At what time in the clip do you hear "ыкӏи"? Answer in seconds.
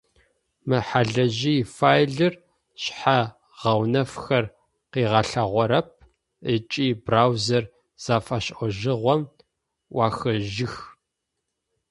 6.53-6.87